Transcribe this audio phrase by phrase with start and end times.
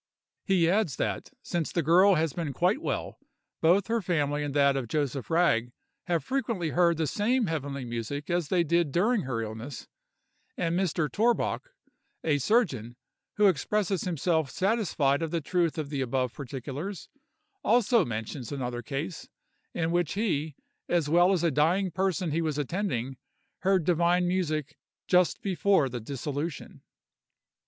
[0.43, 3.19] He adds that, since the girl has been quite well,
[3.61, 5.71] both her family and that of Joseph Ragg
[6.07, 9.87] have frequently heard the same heavenly music as they did during her illness;
[10.57, 11.07] and Mr.
[11.07, 11.75] Torbock,
[12.23, 12.95] a surgeon,
[13.35, 17.07] who expresses himself satisfied of the truth of the above particulars,
[17.63, 19.29] also mentions another case,
[19.71, 20.55] in which he,
[20.89, 23.17] as well as a dying person he was attending,
[23.59, 26.81] heard divine music just before the dissolution.